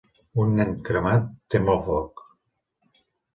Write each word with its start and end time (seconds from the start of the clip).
Un 0.43 0.53
nen 0.59 0.71
cremat 0.87 1.27
tem 1.55 1.69
el 1.75 1.79
foc 1.91 2.25